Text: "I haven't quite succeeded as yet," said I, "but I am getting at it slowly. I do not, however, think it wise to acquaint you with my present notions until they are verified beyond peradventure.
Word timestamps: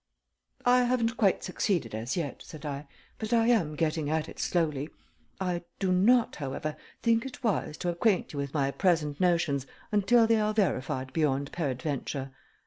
"I 0.65 0.85
haven't 0.85 1.15
quite 1.15 1.43
succeeded 1.43 1.93
as 1.93 2.17
yet," 2.17 2.41
said 2.41 2.65
I, 2.65 2.87
"but 3.19 3.33
I 3.33 3.45
am 3.49 3.75
getting 3.75 4.09
at 4.09 4.27
it 4.27 4.39
slowly. 4.39 4.89
I 5.39 5.61
do 5.77 5.91
not, 5.91 6.37
however, 6.37 6.75
think 7.03 7.23
it 7.23 7.43
wise 7.43 7.77
to 7.77 7.89
acquaint 7.89 8.33
you 8.33 8.39
with 8.39 8.51
my 8.51 8.71
present 8.71 9.19
notions 9.19 9.67
until 9.91 10.25
they 10.25 10.39
are 10.39 10.55
verified 10.55 11.13
beyond 11.13 11.51
peradventure. 11.51 12.31